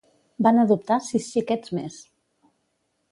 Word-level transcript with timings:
Van 0.47 0.61
adoptar 0.61 0.97
sis 1.09 1.27
xiquets 1.35 1.75
més. 1.81 1.99